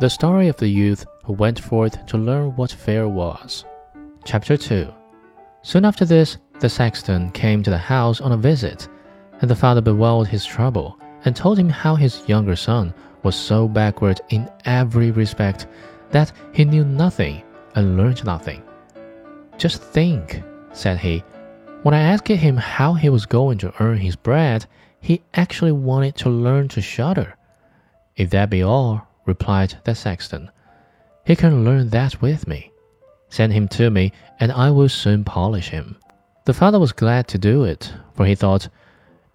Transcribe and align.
The 0.00 0.08
story 0.08 0.46
of 0.46 0.56
the 0.58 0.68
youth 0.68 1.04
who 1.24 1.32
went 1.32 1.58
forth 1.58 2.06
to 2.06 2.18
learn 2.18 2.54
what 2.54 2.70
fear 2.70 3.08
was. 3.08 3.64
Chapter 4.24 4.56
2 4.56 4.94
Soon 5.62 5.84
after 5.84 6.04
this, 6.04 6.38
the 6.60 6.68
sexton 6.68 7.32
came 7.32 7.64
to 7.64 7.70
the 7.70 7.78
house 7.78 8.20
on 8.20 8.30
a 8.30 8.36
visit, 8.36 8.86
and 9.40 9.50
the 9.50 9.56
father 9.56 9.80
bewailed 9.80 10.28
his 10.28 10.46
trouble 10.46 11.00
and 11.24 11.34
told 11.34 11.58
him 11.58 11.68
how 11.68 11.96
his 11.96 12.22
younger 12.28 12.54
son 12.54 12.94
was 13.24 13.34
so 13.34 13.66
backward 13.66 14.20
in 14.28 14.48
every 14.66 15.10
respect 15.10 15.66
that 16.12 16.30
he 16.52 16.64
knew 16.64 16.84
nothing 16.84 17.42
and 17.74 17.96
learned 17.96 18.24
nothing. 18.24 18.62
Just 19.56 19.82
think, 19.82 20.44
said 20.72 20.98
he. 20.98 21.24
When 21.82 21.92
I 21.94 22.02
asked 22.02 22.28
him 22.28 22.56
how 22.56 22.94
he 22.94 23.08
was 23.08 23.26
going 23.26 23.58
to 23.58 23.74
earn 23.80 23.98
his 23.98 24.14
bread, 24.14 24.64
he 25.00 25.22
actually 25.34 25.72
wanted 25.72 26.14
to 26.18 26.30
learn 26.30 26.68
to 26.68 26.80
shudder. 26.80 27.36
If 28.14 28.30
that 28.30 28.48
be 28.48 28.62
all, 28.62 29.07
replied 29.28 29.78
the 29.84 29.94
sexton, 29.94 30.50
he 31.24 31.36
can 31.36 31.64
learn 31.64 31.90
that 31.90 32.20
with 32.22 32.48
me. 32.48 32.72
Send 33.28 33.52
him 33.52 33.68
to 33.68 33.90
me, 33.90 34.10
and 34.40 34.50
I 34.50 34.70
will 34.70 34.88
soon 34.88 35.22
polish 35.22 35.68
him. 35.68 35.96
The 36.46 36.54
father 36.54 36.78
was 36.80 36.92
glad 36.92 37.28
to 37.28 37.38
do 37.38 37.64
it, 37.64 37.92
for 38.14 38.24
he 38.24 38.34
thought, 38.34 38.68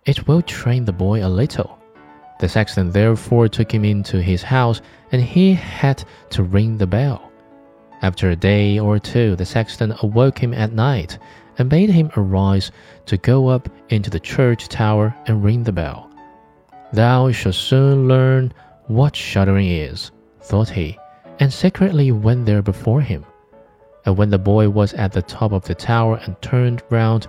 It 0.03 0.27
will 0.27 0.41
train 0.41 0.85
the 0.85 0.91
boy 0.91 1.23
a 1.23 1.29
little. 1.29 1.77
The 2.39 2.49
sexton 2.49 2.89
therefore 2.89 3.47
took 3.47 3.71
him 3.71 3.85
into 3.85 4.19
his 4.19 4.41
house, 4.41 4.81
and 5.11 5.21
he 5.21 5.53
had 5.53 6.03
to 6.31 6.41
ring 6.41 6.79
the 6.79 6.87
bell. 6.87 7.31
After 8.01 8.31
a 8.31 8.35
day 8.35 8.79
or 8.79 8.97
two, 8.97 9.35
the 9.35 9.45
sexton 9.45 9.93
awoke 10.01 10.39
him 10.39 10.53
at 10.55 10.73
night 10.73 11.19
and 11.59 11.69
bade 11.69 11.91
him 11.91 12.09
arise 12.17 12.71
to 13.05 13.17
go 13.17 13.47
up 13.47 13.69
into 13.89 14.09
the 14.09 14.19
church 14.19 14.67
tower 14.67 15.15
and 15.27 15.43
ring 15.43 15.63
the 15.63 15.71
bell. 15.71 16.09
Thou 16.91 17.31
shalt 17.31 17.55
soon 17.55 18.07
learn 18.07 18.51
what 18.87 19.15
shuddering 19.15 19.67
is, 19.67 20.11
thought 20.41 20.69
he, 20.69 20.97
and 21.39 21.51
secretly 21.51 22.11
went 22.11 22.45
there 22.45 22.61
before 22.61 23.01
him. 23.01 23.25
And 24.05 24.17
when 24.17 24.29
the 24.29 24.37
boy 24.37 24.69
was 24.69 24.93
at 24.93 25.13
the 25.13 25.21
top 25.21 25.51
of 25.51 25.63
the 25.65 25.75
tower 25.75 26.19
and 26.23 26.41
turned 26.41 26.83
round 26.89 27.27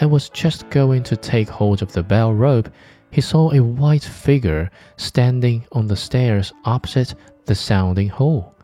and 0.00 0.10
was 0.10 0.28
just 0.28 0.68
going 0.70 1.02
to 1.04 1.16
take 1.16 1.48
hold 1.48 1.82
of 1.82 1.92
the 1.92 2.02
bell 2.02 2.32
rope, 2.32 2.68
he 3.10 3.20
saw 3.20 3.52
a 3.52 3.62
white 3.62 4.04
figure 4.04 4.70
standing 4.96 5.64
on 5.72 5.86
the 5.86 5.96
stairs 5.96 6.52
opposite 6.64 7.14
the 7.46 7.54
sounding 7.54 8.08
hole. 8.08 8.54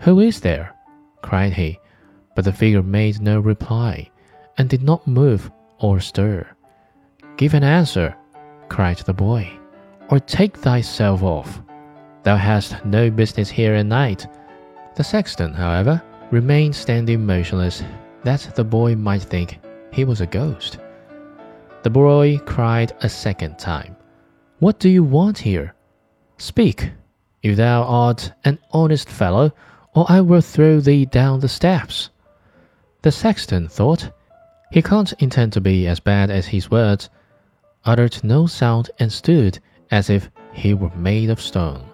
Who 0.00 0.20
is 0.20 0.40
there? 0.40 0.74
cried 1.20 1.52
he, 1.52 1.78
but 2.34 2.44
the 2.44 2.52
figure 2.52 2.82
made 2.82 3.20
no 3.20 3.38
reply, 3.38 4.10
and 4.58 4.68
did 4.68 4.82
not 4.82 5.06
move 5.06 5.50
or 5.78 6.00
stir. 6.00 6.46
Give 7.36 7.54
an 7.54 7.62
answer, 7.62 8.16
cried 8.68 8.98
the 8.98 9.12
boy, 9.12 9.50
or 10.08 10.18
take 10.18 10.56
thyself 10.56 11.22
off. 11.22 11.62
Thou 12.22 12.36
hast 12.36 12.84
no 12.84 13.10
business 13.10 13.50
here 13.50 13.74
at 13.74 13.86
night. 13.86 14.26
The 14.94 15.02
sexton, 15.02 15.52
however, 15.52 16.00
remained 16.30 16.76
standing 16.76 17.26
motionless, 17.26 17.82
that 18.22 18.52
the 18.54 18.64
boy 18.64 18.94
might 18.94 19.22
think 19.22 19.58
he 19.92 20.04
was 20.04 20.20
a 20.20 20.26
ghost. 20.26 20.78
The 21.82 21.90
boy 21.90 22.38
cried 22.46 22.92
a 23.00 23.08
second 23.08 23.58
time, 23.58 23.96
What 24.60 24.78
do 24.78 24.88
you 24.88 25.02
want 25.02 25.38
here? 25.38 25.74
Speak, 26.38 26.92
if 27.42 27.56
thou 27.56 27.82
art 27.82 28.32
an 28.44 28.58
honest 28.70 29.08
fellow, 29.08 29.52
or 29.94 30.06
I 30.08 30.20
will 30.20 30.40
throw 30.40 30.78
thee 30.78 31.04
down 31.04 31.40
the 31.40 31.48
steps. 31.48 32.10
The 33.02 33.10
sexton 33.10 33.66
thought, 33.66 34.10
He 34.70 34.80
can't 34.80 35.12
intend 35.14 35.52
to 35.54 35.60
be 35.60 35.88
as 35.88 35.98
bad 35.98 36.30
as 36.30 36.46
his 36.46 36.70
words, 36.70 37.10
uttered 37.84 38.22
no 38.22 38.46
sound, 38.46 38.90
and 39.00 39.12
stood 39.12 39.58
as 39.90 40.08
if 40.08 40.30
he 40.52 40.72
were 40.72 40.94
made 40.94 41.28
of 41.28 41.40
stone. 41.40 41.91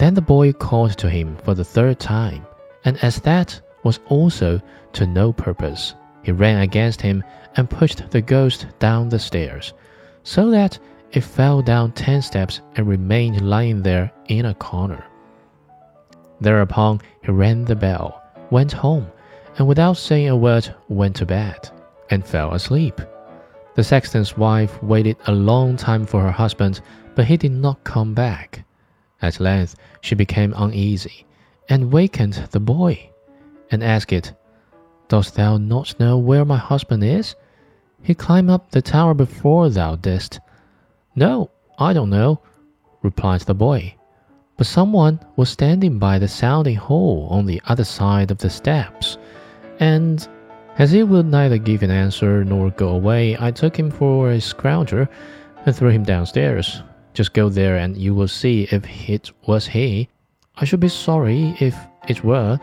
Then 0.00 0.14
the 0.14 0.22
boy 0.22 0.54
called 0.54 0.96
to 0.96 1.10
him 1.10 1.36
for 1.44 1.52
the 1.54 1.62
third 1.62 2.00
time 2.00 2.46
and 2.86 2.96
as 3.04 3.20
that 3.20 3.60
was 3.82 4.00
also 4.08 4.60
to 4.94 5.06
no 5.06 5.30
purpose, 5.30 5.94
he 6.22 6.32
ran 6.32 6.62
against 6.62 7.02
him 7.02 7.22
and 7.56 7.68
pushed 7.68 8.10
the 8.10 8.22
ghost 8.22 8.66
down 8.78 9.10
the 9.10 9.18
stairs, 9.18 9.74
so 10.22 10.50
that 10.50 10.78
it 11.12 11.20
fell 11.22 11.60
down 11.60 11.92
ten 11.92 12.22
steps 12.22 12.62
and 12.76 12.88
remained 12.88 13.46
lying 13.46 13.82
there 13.82 14.10
in 14.28 14.46
a 14.46 14.54
corner. 14.54 15.04
Thereupon 16.40 17.02
he 17.22 17.30
rang 17.30 17.66
the 17.66 17.76
bell, 17.76 18.22
went 18.50 18.72
home, 18.72 19.06
and 19.58 19.68
without 19.68 19.98
saying 19.98 20.30
a 20.30 20.36
word 20.36 20.74
went 20.88 21.16
to 21.16 21.26
bed, 21.26 21.68
and 22.08 22.26
fell 22.26 22.54
asleep. 22.54 23.02
The 23.74 23.84
sexton's 23.84 24.34
wife 24.36 24.82
waited 24.82 25.18
a 25.26 25.32
long 25.32 25.76
time 25.76 26.06
for 26.06 26.22
her 26.22 26.30
husband, 26.30 26.80
but 27.14 27.26
he 27.26 27.36
did 27.36 27.52
not 27.52 27.84
come 27.84 28.14
back. 28.14 28.64
At 29.22 29.40
length 29.40 29.76
she 30.00 30.14
became 30.14 30.54
uneasy 30.56 31.26
and 31.68 31.92
wakened 31.92 32.48
the 32.50 32.60
boy, 32.60 33.10
and 33.70 33.84
asked 33.84 34.12
it, 34.12 34.32
Dost 35.08 35.34
thou 35.34 35.56
not 35.56 35.98
know 36.00 36.18
where 36.18 36.44
my 36.44 36.56
husband 36.56 37.04
is? 37.04 37.34
He 38.02 38.14
climbed 38.14 38.50
up 38.50 38.70
the 38.70 38.82
tower 38.82 39.14
before 39.14 39.68
thou 39.68 39.96
didst. 39.96 40.40
No, 41.14 41.50
I 41.78 41.92
don't 41.92 42.10
know, 42.10 42.40
replied 43.02 43.42
the 43.42 43.54
boy. 43.54 43.94
But 44.56 44.66
someone 44.66 45.20
was 45.36 45.48
standing 45.48 45.98
by 45.98 46.18
the 46.18 46.28
sounding 46.28 46.76
hole 46.76 47.28
on 47.30 47.46
the 47.46 47.60
other 47.66 47.84
side 47.84 48.30
of 48.30 48.38
the 48.38 48.50
steps, 48.50 49.18
and 49.78 50.26
as 50.78 50.92
he 50.92 51.02
would 51.02 51.26
neither 51.26 51.58
give 51.58 51.82
an 51.82 51.90
answer 51.90 52.44
nor 52.44 52.70
go 52.70 52.88
away, 52.88 53.36
I 53.38 53.50
took 53.50 53.78
him 53.78 53.90
for 53.90 54.30
a 54.30 54.40
scrounger 54.40 55.08
and 55.66 55.76
threw 55.76 55.90
him 55.90 56.04
downstairs. 56.04 56.82
Just 57.14 57.32
go 57.32 57.48
there 57.48 57.76
and 57.76 57.96
you 57.96 58.14
will 58.14 58.28
see 58.28 58.68
if 58.70 58.84
it 59.08 59.30
was 59.46 59.66
he. 59.66 60.08
I 60.56 60.64
should 60.64 60.80
be 60.80 60.88
sorry 60.88 61.56
if 61.60 61.76
it 62.08 62.24
were. 62.24 62.58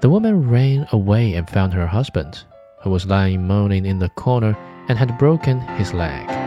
The 0.00 0.10
woman 0.10 0.48
ran 0.48 0.86
away 0.92 1.34
and 1.34 1.48
found 1.48 1.72
her 1.74 1.86
husband, 1.86 2.44
who 2.82 2.90
was 2.90 3.06
lying 3.06 3.46
moaning 3.46 3.86
in 3.86 3.98
the 3.98 4.08
corner 4.10 4.56
and 4.88 4.98
had 4.98 5.18
broken 5.18 5.60
his 5.60 5.92
leg. 5.92 6.39